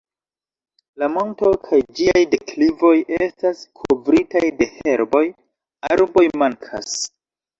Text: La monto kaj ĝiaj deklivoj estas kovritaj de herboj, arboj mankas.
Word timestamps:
La 1.01 1.09
monto 1.15 1.49
kaj 1.65 1.79
ĝiaj 1.99 2.23
deklivoj 2.31 2.95
estas 3.27 3.61
kovritaj 3.81 4.43
de 4.61 4.69
herboj, 4.79 5.23
arboj 5.93 6.25
mankas. 6.45 6.97